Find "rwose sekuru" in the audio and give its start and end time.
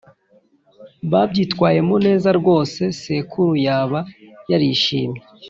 2.39-3.51